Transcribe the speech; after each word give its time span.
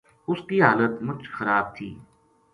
اس 0.29 0.39
کی 0.47 0.57
حالت 0.65 0.93
مُچ 1.05 1.21
خراب 1.35 1.65
تھی 1.75 1.89